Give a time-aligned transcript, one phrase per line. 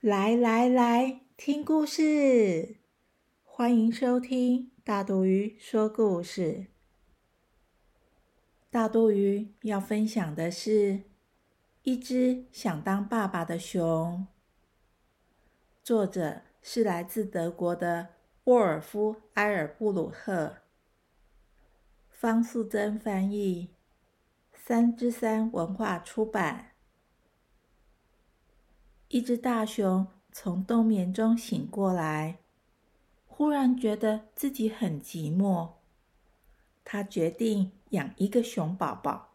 [0.00, 2.76] 来来来，听故事！
[3.42, 6.66] 欢迎收听大肚鱼说故事。
[8.68, 11.04] 大肚鱼要分享的是
[11.82, 14.26] 一只想当爸爸的熊。
[15.82, 18.08] 作者是来自德国的
[18.44, 20.58] 沃尔夫·埃尔布鲁赫，
[22.10, 23.70] 方素珍翻译，
[24.52, 26.75] 三之三文化出版。
[29.16, 32.36] 一只大熊从冬眠中醒过来，
[33.26, 35.70] 忽然觉得自己很寂寞。
[36.84, 39.30] 他决定养一个熊宝宝，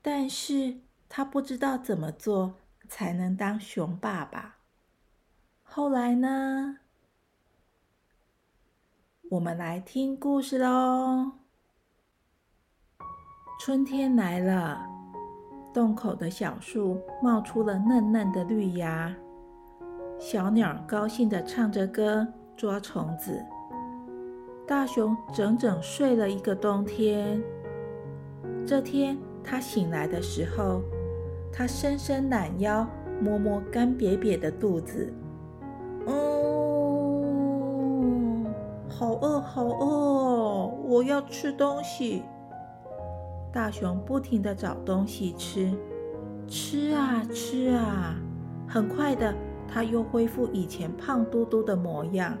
[0.00, 0.78] 但是
[1.10, 2.54] 他不知道怎么做
[2.88, 4.56] 才能当熊爸爸。
[5.62, 6.78] 后来呢？
[9.28, 11.32] 我们来听故事喽。
[13.60, 14.93] 春天来了。
[15.74, 19.12] 洞口的小树冒出了嫩嫩的绿芽，
[20.20, 22.24] 小鸟高兴地唱着歌
[22.56, 23.44] 捉虫子。
[24.68, 27.42] 大熊整整睡了一个冬天。
[28.64, 30.80] 这天，他醒来的时候，
[31.52, 32.86] 他伸伸懒腰，
[33.20, 35.12] 摸摸干瘪瘪的肚子，
[36.06, 36.14] 嗯，
[38.88, 42.22] 好饿，好饿，我要吃东西。
[43.54, 45.72] 大熊不停地找东西吃，
[46.48, 48.16] 吃啊吃啊，
[48.66, 49.32] 很快的，
[49.68, 52.36] 它又恢复以前胖嘟嘟的模样。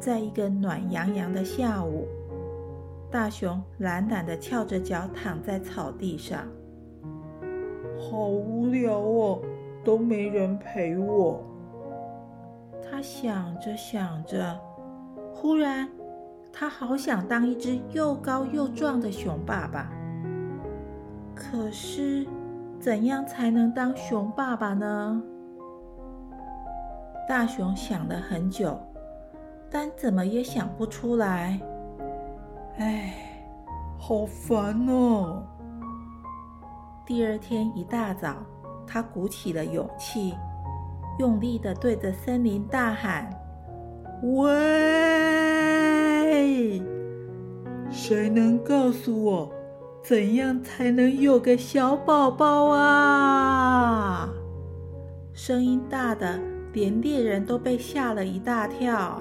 [0.00, 2.08] 在一个暖洋洋的下午，
[3.10, 6.46] 大熊懒懒地翘着脚躺在草地上，
[7.98, 9.42] 好无聊哦，
[9.84, 11.44] 都没人陪我。
[12.82, 14.58] 他想着想着，
[15.34, 15.86] 忽然。
[16.58, 19.92] 他好想当一只又高又壮的熊爸爸，
[21.34, 22.26] 可是
[22.80, 25.22] 怎样才能当熊爸爸呢？
[27.28, 28.80] 大熊想了很久，
[29.70, 31.60] 但怎么也想不出来。
[32.78, 33.12] 唉，
[33.98, 35.42] 好烦哦！
[37.04, 38.34] 第二天一大早，
[38.86, 40.34] 他鼓起了勇气，
[41.18, 43.28] 用力的对着森林大喊
[44.24, 45.04] ：“喂！”
[48.08, 49.50] 谁能告诉我，
[50.00, 54.32] 怎样才能有个小宝宝啊？
[55.32, 56.38] 声音大的，
[56.72, 59.20] 连猎人都被吓了一大跳。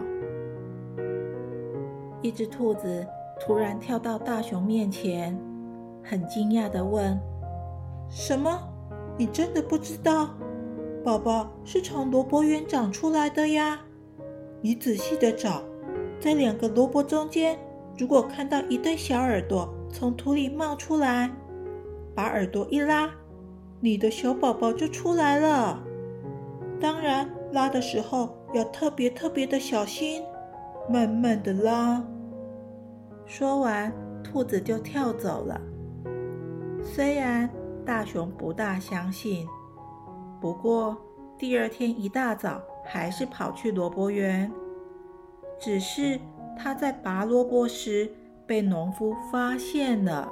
[2.22, 3.04] 一只兔子
[3.40, 5.36] 突然跳到大熊面前，
[6.04, 7.20] 很惊讶的问
[8.08, 8.56] ：“什么？
[9.18, 10.30] 你真的不知道？
[11.04, 13.80] 宝宝是从萝卜园长出来的呀？
[14.62, 15.64] 你仔细的找。”
[16.22, 17.58] 在两个萝卜中间，
[17.98, 21.32] 如果看到一对小耳朵从土里冒出来，
[22.14, 23.10] 把耳朵一拉，
[23.80, 25.82] 你的小宝宝就出来了。
[26.80, 30.22] 当然，拉的时候要特别特别的小心，
[30.90, 32.04] 慢慢的拉。
[33.26, 33.92] 说完，
[34.22, 35.60] 兔子就跳走了。
[36.84, 37.50] 虽然
[37.86, 39.48] 大熊不大相信，
[40.42, 40.98] 不过
[41.38, 44.52] 第二天一大早还是跑去萝卜园。
[45.58, 46.20] 只是
[46.58, 48.10] 他在拔萝卜时
[48.46, 50.32] 被农夫发现了，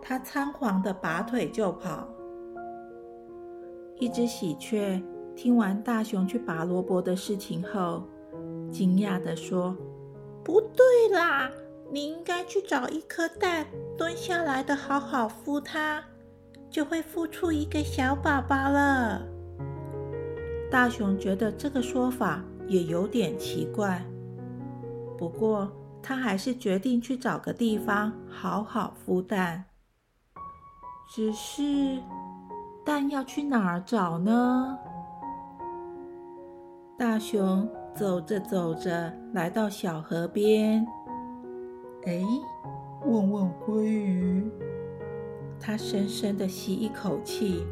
[0.00, 2.08] 他仓皇的拔腿就跑。
[3.98, 5.02] 一只喜鹊
[5.36, 8.02] 听完大熊去拔萝卜的事情后，
[8.70, 9.76] 惊讶的说
[10.42, 11.50] ：“不对啦，
[11.90, 16.02] 你应该去找一颗蛋，蹲下来的好好孵它，
[16.68, 19.22] 就会孵出一个小宝宝了。”
[20.70, 24.04] 大熊觉得这个说法也有点奇怪。
[25.16, 25.70] 不过，
[26.02, 29.64] 他还是决定去找个地方好好孵蛋。
[31.08, 31.98] 只是，
[32.84, 34.78] 蛋要去哪儿找呢？
[36.98, 40.86] 大熊走着走着，来到小河边。
[42.06, 42.22] 哎，
[43.04, 44.50] 问问鲑鱼。
[45.60, 47.64] 他深深的吸一口气，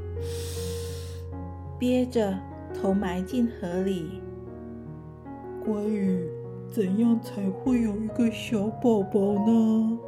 [1.79, 2.39] 憋着
[2.73, 4.23] 头埋进河里。
[5.65, 6.42] 鲑鱼。
[6.73, 9.99] 怎样才会有一个小宝宝呢？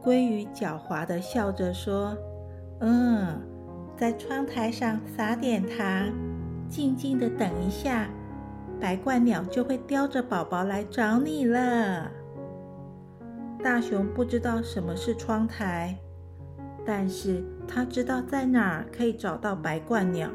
[0.00, 2.16] 鲑鱼狡猾的笑着说
[2.78, 3.40] ：“嗯，
[3.96, 6.12] 在窗台上撒点糖，
[6.68, 8.08] 静静的等一下，
[8.80, 12.08] 白鹳鸟就会叼着宝宝来找你了。
[13.64, 15.98] 大熊不知道什么是窗台，
[16.86, 20.30] 但是他知道在哪儿可以找到白鹳鸟。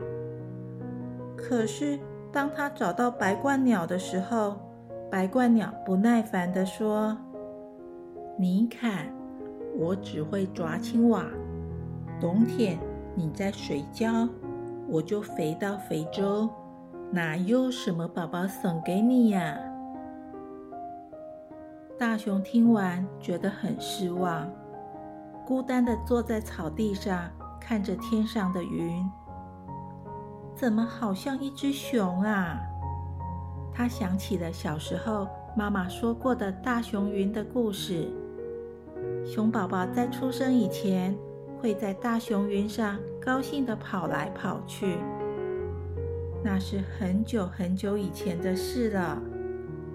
[1.37, 1.97] 可是
[2.29, 4.57] 当他找到白鹳鸟的时候，
[5.09, 7.17] 白鹳鸟不耐烦地说
[8.37, 9.07] ：“你看，
[9.77, 11.25] 我只会抓青蛙。
[12.19, 12.77] 冬天
[13.15, 14.27] 你在水饺，
[14.87, 16.49] 我就飞到非洲，
[17.11, 19.57] 哪有什么宝宝送给你呀？”
[21.97, 24.51] 大熊听完，觉得很失望，
[25.45, 27.29] 孤单的坐在草地上，
[27.61, 29.09] 看着天上的云，
[30.53, 32.59] 怎么好像一只熊啊？
[33.77, 38.07] 他想起了小时候妈妈说过的大熊云的故事。
[39.23, 41.15] 熊宝宝在出生以前，
[41.61, 44.97] 会在大熊云上高兴的跑来跑去，
[46.43, 49.21] 那是很久很久以前的事了，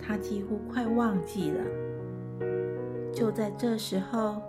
[0.00, 1.64] 他几乎快忘记了。
[3.12, 4.40] 就在这时候，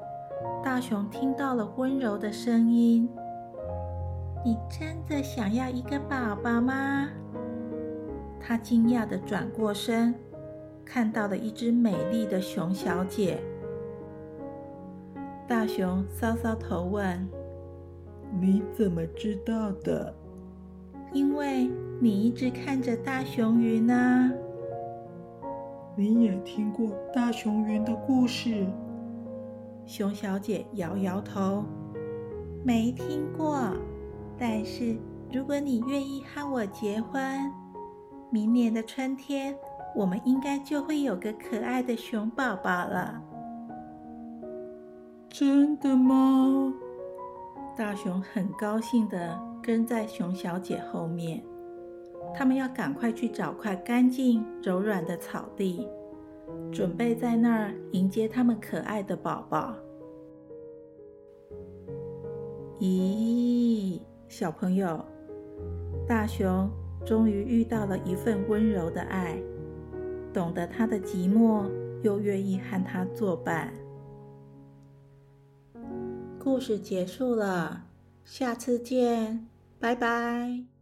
[0.64, 3.10] 大熊听到了温柔的声音
[4.46, 7.10] ：“你真的想要一个宝宝吗？”
[8.46, 10.14] 他惊讶地转过身，
[10.84, 13.40] 看到了一只美丽的熊小姐。
[15.48, 17.26] 大熊搔搔头问
[18.42, 20.14] ：“你怎么知道的
[21.14, 21.70] ？”“因为
[22.02, 24.30] 你一直看着大熊云啊。”
[25.96, 28.66] 你也听过大熊云的故事？
[29.86, 31.64] 熊小姐摇摇头，
[32.64, 33.58] 没听过。
[34.38, 34.98] 但是
[35.32, 37.40] 如果你愿意和我结婚，
[38.34, 39.56] 明年的春天，
[39.96, 43.22] 我们应该就会有个可爱的熊宝宝了。
[45.30, 46.74] 真的吗？
[47.78, 51.44] 大熊很高兴的跟在熊小姐后面。
[52.34, 55.88] 他们要赶快去找块干净柔软的草地，
[56.72, 59.76] 准备在那儿迎接他们可爱的宝宝。
[62.80, 65.00] 咦，小朋友，
[66.08, 66.68] 大熊
[67.06, 69.42] 终于遇到了一份温柔的爱，
[70.34, 71.70] 懂得他的寂寞，
[72.02, 73.74] 又愿意和他作伴。
[76.40, 77.86] 故事结束了，
[78.24, 79.48] 下次见，
[79.80, 80.73] 拜拜。